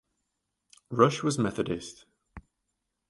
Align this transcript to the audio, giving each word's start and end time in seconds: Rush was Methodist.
Rush 0.89 1.21
was 1.21 1.37
Methodist. 1.37 2.05